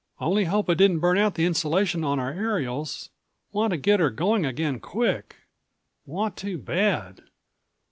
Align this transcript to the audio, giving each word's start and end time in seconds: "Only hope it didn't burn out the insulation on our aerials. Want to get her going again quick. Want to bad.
"Only 0.19 0.45
hope 0.45 0.67
it 0.67 0.79
didn't 0.79 0.97
burn 0.97 1.19
out 1.19 1.35
the 1.35 1.45
insulation 1.45 2.03
on 2.03 2.17
our 2.19 2.31
aerials. 2.31 3.11
Want 3.51 3.69
to 3.69 3.77
get 3.77 3.99
her 3.99 4.09
going 4.09 4.47
again 4.47 4.79
quick. 4.79 5.35
Want 6.07 6.35
to 6.37 6.57
bad. 6.57 7.21